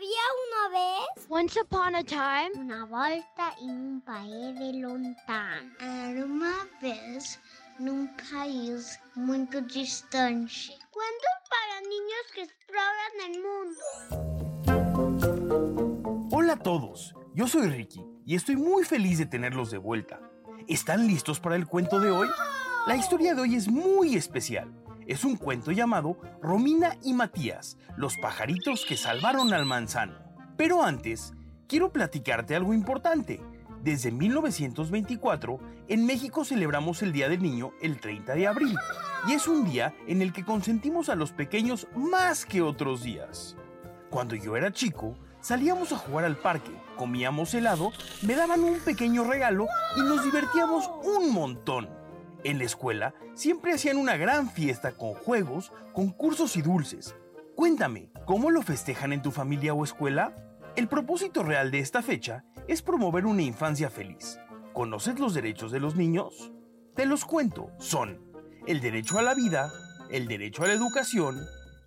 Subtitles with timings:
[0.00, 5.70] Había una vez Once upon a time, una volta en un país de lontano.
[5.78, 7.38] Era uma vez
[7.78, 10.70] num país muito distante.
[10.90, 13.82] Cuentos para niños que exploran el mundo.
[16.32, 20.18] Hola a todos, yo soy Ricky y estoy muy feliz de tenerlos de vuelta.
[20.66, 22.30] ¿Están listos para el cuento de hoy?
[22.86, 24.72] La historia de hoy es muy especial.
[25.10, 30.14] Es un cuento llamado Romina y Matías, los pajaritos que salvaron al manzano.
[30.56, 31.34] Pero antes,
[31.66, 33.40] quiero platicarte algo importante.
[33.82, 38.78] Desde 1924, en México celebramos el Día del Niño el 30 de abril,
[39.26, 43.56] y es un día en el que consentimos a los pequeños más que otros días.
[44.10, 47.90] Cuando yo era chico, salíamos a jugar al parque, comíamos helado,
[48.22, 49.66] me daban un pequeño regalo
[49.96, 51.99] y nos divertíamos un montón.
[52.42, 57.14] En la escuela siempre hacían una gran fiesta con juegos, concursos y dulces.
[57.54, 60.34] Cuéntame, ¿cómo lo festejan en tu familia o escuela?
[60.76, 64.38] El propósito real de esta fecha es promover una infancia feliz.
[64.72, 66.52] ¿Conoces los derechos de los niños?
[66.94, 67.70] Te los cuento.
[67.78, 68.18] Son
[68.66, 69.70] el derecho a la vida,
[70.10, 71.38] el derecho a la educación,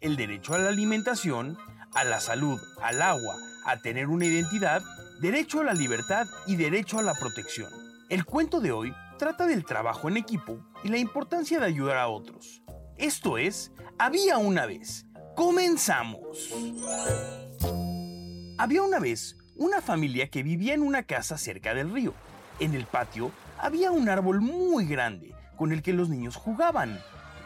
[0.00, 1.58] el derecho a la alimentación,
[1.94, 4.82] a la salud, al agua, a tener una identidad,
[5.20, 7.70] derecho a la libertad y derecho a la protección.
[8.08, 12.08] El cuento de hoy trata del trabajo en equipo y la importancia de ayudar a
[12.08, 12.62] otros.
[12.96, 15.04] Esto es, había una vez.
[15.36, 16.50] Comenzamos.
[18.56, 22.14] Había una vez una familia que vivía en una casa cerca del río.
[22.60, 26.98] En el patio había un árbol muy grande con el que los niños jugaban.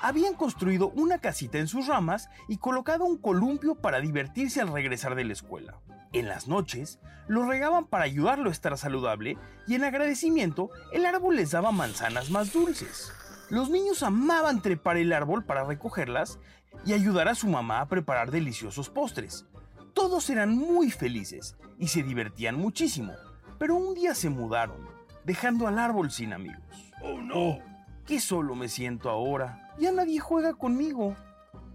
[0.00, 5.14] Habían construido una casita en sus ramas y colocado un columpio para divertirse al regresar
[5.14, 5.80] de la escuela.
[6.12, 9.36] En las noches, lo regaban para ayudarlo a estar saludable
[9.66, 13.12] y en agradecimiento el árbol les daba manzanas más dulces.
[13.50, 16.38] Los niños amaban trepar el árbol para recogerlas
[16.86, 19.46] y ayudar a su mamá a preparar deliciosos postres.
[19.94, 23.12] Todos eran muy felices y se divertían muchísimo,
[23.58, 24.86] pero un día se mudaron,
[25.24, 26.92] dejando al árbol sin amigos.
[27.02, 27.58] ¡Oh no!
[28.06, 29.67] ¡Qué solo me siento ahora!
[29.78, 31.16] Ya nadie juega conmigo.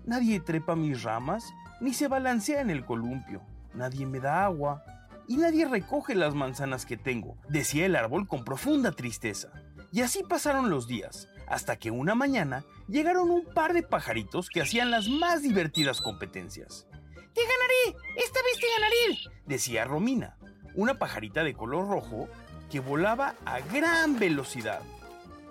[0.05, 3.41] Nadie trepa mis ramas, ni se balancea en el columpio.
[3.73, 4.83] Nadie me da agua.
[5.27, 9.53] Y nadie recoge las manzanas que tengo, decía el árbol con profunda tristeza.
[9.93, 14.61] Y así pasaron los días, hasta que una mañana llegaron un par de pajaritos que
[14.61, 16.87] hacían las más divertidas competencias.
[17.33, 18.03] ¡Te ganaré!
[18.17, 19.37] ¡Esta vez te ganaré!
[19.45, 20.37] decía Romina,
[20.75, 22.27] una pajarita de color rojo
[22.69, 24.81] que volaba a gran velocidad.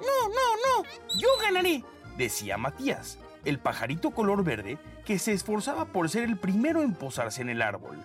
[0.01, 1.85] No, no, no, yo ganaré,
[2.17, 7.43] decía Matías, el pajarito color verde que se esforzaba por ser el primero en posarse
[7.43, 7.99] en el árbol.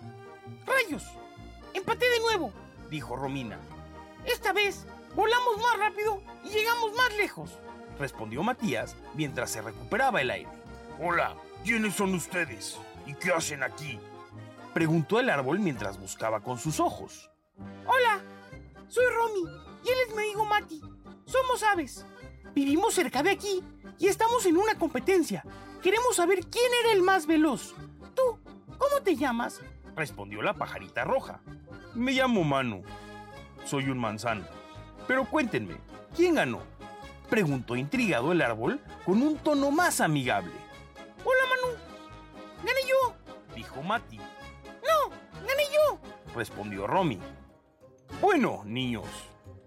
[0.66, 1.04] ¡Rayos!
[1.74, 2.52] ¡Empaté de nuevo!
[2.90, 3.60] dijo Romina.
[4.26, 4.86] Esta vez
[5.16, 7.52] volamos más rápido y llegamos más lejos,
[8.00, 10.50] respondió Matías mientras se recuperaba el aire.
[11.00, 12.78] Hola, ¿quiénes son ustedes?
[13.06, 14.00] ¿Y qué hacen aquí?
[14.74, 17.30] Preguntó el árbol mientras buscaba con sus ojos.
[17.86, 18.22] Hola,
[18.88, 19.50] soy Romy
[19.84, 20.82] y él es mi amigo Mati.
[21.26, 22.06] Somos aves.
[22.54, 23.64] Vivimos cerca de aquí
[24.00, 25.44] y estamos en una competencia.
[25.82, 27.74] Queremos saber quién era el más veloz.
[28.16, 28.40] ¿Tú?
[28.78, 29.62] ¿Cómo te llamas?
[29.96, 31.42] Respondió la pajarita roja.
[31.96, 32.84] Me llamo Manu.
[33.66, 34.46] Soy un manzano.
[35.08, 35.76] Pero cuéntenme,
[36.16, 36.62] ¿quién ganó?
[37.30, 40.52] Preguntó intrigado el árbol con un tono más amigable.
[41.24, 41.78] Hola Manu.
[42.64, 43.16] Gané yo,
[43.56, 44.18] dijo Mati.
[44.18, 45.10] No,
[45.42, 46.00] gané yo,
[46.36, 47.20] respondió Romy.
[48.22, 49.08] Bueno, niños,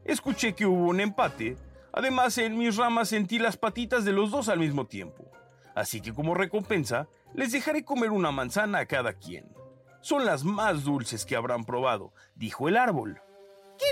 [0.05, 1.57] escuché que hubo un empate.
[1.93, 5.31] Además, en mis ramas sentí las patitas de los dos al mismo tiempo.
[5.75, 9.53] Así que como recompensa, les dejaré comer una manzana a cada quien.
[10.01, 13.21] Son las más dulces que habrán probado, dijo el árbol.
[13.79, 13.87] ¡Qué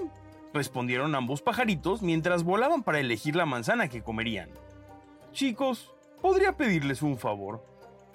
[0.00, 0.10] bien!
[0.52, 4.50] respondieron ambos pajaritos mientras volaban para elegir la manzana que comerían.
[5.32, 5.92] Chicos,
[6.22, 7.64] ¿podría pedirles un favor?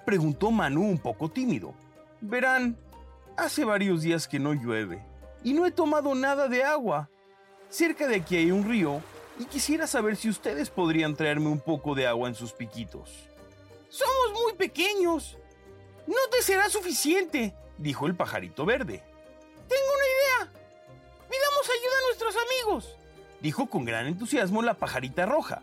[0.06, 1.74] preguntó Manu un poco tímido.
[2.22, 2.78] Verán,
[3.36, 5.04] hace varios días que no llueve
[5.44, 7.10] y no he tomado nada de agua.
[7.68, 9.02] Cerca de aquí hay un río
[9.40, 13.10] y quisiera saber si ustedes podrían traerme un poco de agua en sus piquitos.
[13.88, 15.38] Somos muy pequeños.
[16.06, 19.02] No te será suficiente, dijo el pajarito verde.
[19.66, 20.62] Tengo una idea.
[21.30, 22.96] Pidamos ayuda a amigos,
[23.40, 25.62] dijo con gran entusiasmo la pajarita roja.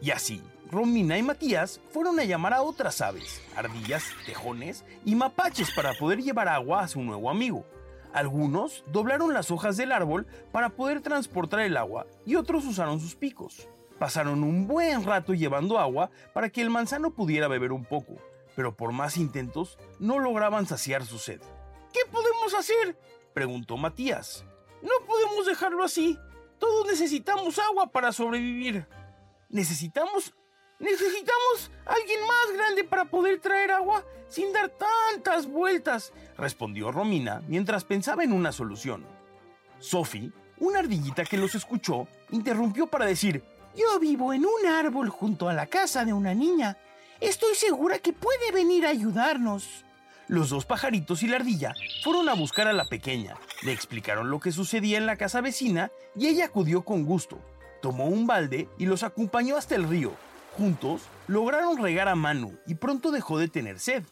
[0.00, 5.70] Y así, Romina y Matías fueron a llamar a otras aves, ardillas, tejones y mapaches
[5.74, 7.66] para poder llevar agua a su nuevo amigo.
[8.12, 13.14] Algunos doblaron las hojas del árbol para poder transportar el agua y otros usaron sus
[13.14, 13.68] picos.
[13.98, 18.16] Pasaron un buen rato llevando agua para que el manzano pudiera beber un poco,
[18.56, 21.40] pero por más intentos no lograban saciar su sed.
[21.92, 22.98] ¿Qué podemos hacer?
[23.34, 24.44] preguntó Matías.
[24.82, 26.18] No podemos dejarlo así.
[26.58, 28.86] Todos necesitamos agua para sobrevivir.
[29.48, 30.34] Necesitamos...
[30.80, 37.84] Necesitamos alguien más grande para poder traer agua sin dar tantas vueltas, respondió Romina mientras
[37.84, 39.04] pensaba en una solución.
[39.78, 43.44] Sophie, una ardillita que los escuchó, interrumpió para decir,
[43.76, 46.78] Yo vivo en un árbol junto a la casa de una niña.
[47.20, 49.84] Estoy segura que puede venir a ayudarnos.
[50.28, 54.40] Los dos pajaritos y la ardilla fueron a buscar a la pequeña, le explicaron lo
[54.40, 57.38] que sucedía en la casa vecina y ella acudió con gusto.
[57.82, 60.12] Tomó un balde y los acompañó hasta el río.
[60.56, 64.04] Juntos lograron regar a Manu y pronto dejó de tener sed.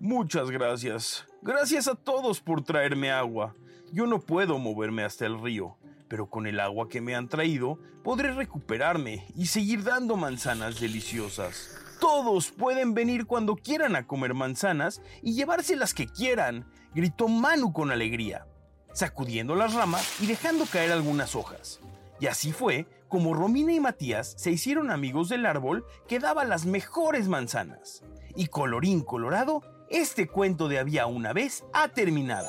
[0.00, 1.26] Muchas gracias.
[1.42, 3.54] Gracias a todos por traerme agua.
[3.92, 5.76] Yo no puedo moverme hasta el río,
[6.08, 11.76] pero con el agua que me han traído podré recuperarme y seguir dando manzanas deliciosas.
[12.00, 17.72] Todos pueden venir cuando quieran a comer manzanas y llevarse las que quieran, gritó Manu
[17.72, 18.46] con alegría,
[18.92, 21.80] sacudiendo las ramas y dejando caer algunas hojas.
[22.20, 26.66] Y así fue como Romina y Matías se hicieron amigos del árbol que daba las
[26.66, 28.02] mejores manzanas.
[28.36, 32.48] Y colorín colorado, este cuento de había una vez ha terminado.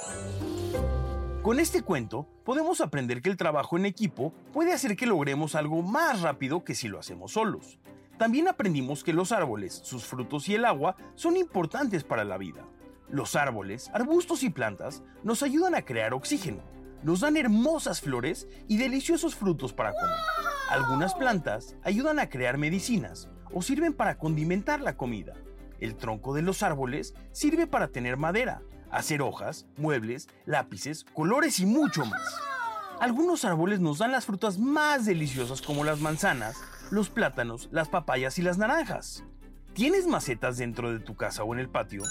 [1.41, 5.81] Con este cuento podemos aprender que el trabajo en equipo puede hacer que logremos algo
[5.81, 7.79] más rápido que si lo hacemos solos.
[8.17, 12.65] También aprendimos que los árboles, sus frutos y el agua son importantes para la vida.
[13.07, 16.61] Los árboles, arbustos y plantas nos ayudan a crear oxígeno,
[17.03, 20.17] nos dan hermosas flores y deliciosos frutos para comer.
[20.69, 25.33] Algunas plantas ayudan a crear medicinas o sirven para condimentar la comida.
[25.79, 28.61] El tronco de los árboles sirve para tener madera,
[28.91, 32.21] hacer hojas, muebles, lápices, colores y mucho más.
[32.99, 36.57] Algunos árboles nos dan las frutas más deliciosas como las manzanas,
[36.91, 39.23] los plátanos, las papayas y las naranjas.
[39.73, 42.03] ¿Tienes macetas dentro de tu casa o en el patio?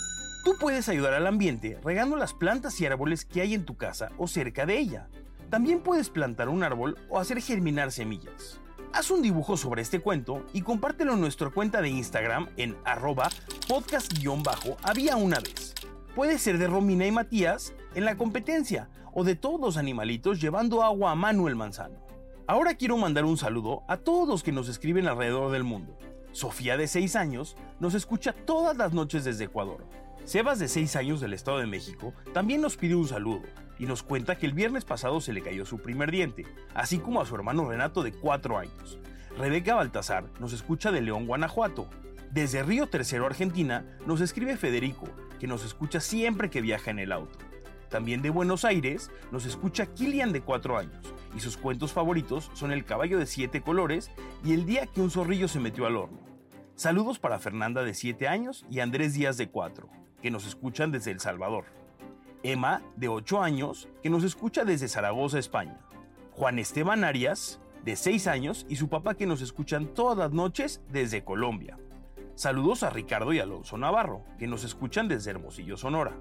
[0.45, 4.11] Tú puedes ayudar al ambiente regando las plantas y árboles que hay en tu casa
[4.19, 5.09] o cerca de ella.
[5.51, 8.61] También puedes plantar un árbol o hacer germinar semillas.
[8.93, 13.29] Haz un dibujo sobre este cuento y compártelo en nuestra cuenta de Instagram en arroba
[13.67, 15.75] podcast-había una vez.
[16.15, 20.83] Puede ser de Romina y Matías en la competencia o de todos los animalitos llevando
[20.83, 22.07] agua a Manuel Manzano.
[22.47, 25.99] Ahora quiero mandar un saludo a todos los que nos escriben alrededor del mundo.
[26.33, 29.85] Sofía de 6 años nos escucha todas las noches desde Ecuador.
[30.29, 33.45] Sebas de 6 años del Estado de México también nos pide un saludo
[33.79, 36.45] y nos cuenta que el viernes pasado se le cayó su primer diente,
[36.75, 38.99] así como a su hermano Renato de 4 años.
[39.39, 41.89] Rebeca Baltasar nos escucha de León, Guanajuato.
[42.31, 45.09] Desde Río Tercero, Argentina, nos escribe Federico,
[45.41, 47.39] que nos escucha siempre que viaja en el auto.
[47.89, 52.71] También de Buenos Aires nos escucha Kilian de 4 años y sus cuentos favoritos son
[52.71, 54.11] El caballo de siete colores
[54.45, 56.28] y El día que un zorrillo se metió al horno.
[56.79, 59.89] Saludos para Fernanda de 7 años y Andrés Díaz de 4,
[60.23, 61.65] que nos escuchan desde El Salvador.
[62.45, 65.81] Emma de 8 años, que nos escucha desde Zaragoza, España.
[66.31, 70.81] Juan Esteban Arias, de 6 años, y su papá que nos escuchan todas las noches
[70.89, 71.77] desde Colombia.
[72.37, 76.17] Saludos a Ricardo y Alonso Navarro, que nos escuchan desde Hermosillo, Sonora.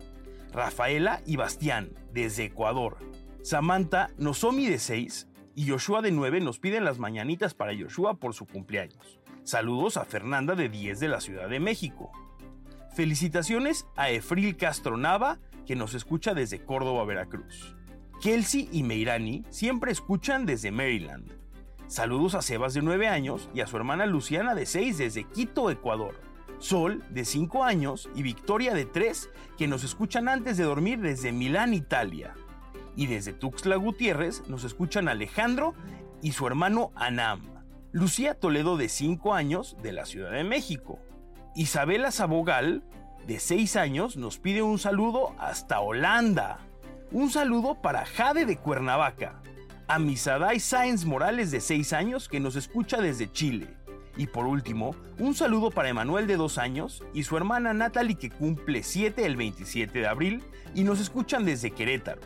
[0.52, 2.98] Rafaela y Bastián, desde Ecuador.
[3.44, 8.34] Samantha Nozomi de 6 y Joshua de 9 nos piden las mañanitas para Joshua por
[8.34, 9.20] su cumpleaños.
[9.48, 12.12] Saludos a Fernanda de 10 de la Ciudad de México.
[12.94, 17.74] Felicitaciones a Efril Castro Nava, que nos escucha desde Córdoba, Veracruz.
[18.22, 21.32] Kelsey y Meirani siempre escuchan desde Maryland.
[21.88, 25.72] Saludos a Sebas de 9 años y a su hermana Luciana de 6 desde Quito,
[25.72, 26.20] Ecuador.
[26.60, 31.32] Sol de 5 años y Victoria de 3 que nos escuchan antes de dormir desde
[31.32, 32.34] Milán, Italia.
[32.98, 35.74] Y desde Tuxtla Gutiérrez nos escuchan Alejandro
[36.22, 37.57] y su hermano Anam.
[37.98, 41.00] Lucía Toledo de 5 años de la Ciudad de México.
[41.56, 42.84] Isabela Sabogal
[43.26, 46.60] de 6 años nos pide un saludo hasta Holanda.
[47.12, 49.42] Un saludo para Jade de Cuernavaca.
[49.88, 53.68] A Misadai Sáenz Morales de 6 años que nos escucha desde Chile.
[54.16, 58.30] Y por último, un saludo para Emanuel de 2 años y su hermana Natalie que
[58.30, 60.44] cumple 7 el 27 de abril
[60.76, 62.22] y nos escuchan desde Querétaro.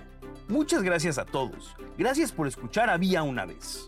[0.50, 1.78] Muchas gracias a todos.
[1.98, 3.88] Gracias por escuchar Había una vez.